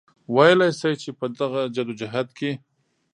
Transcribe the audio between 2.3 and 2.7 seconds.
کې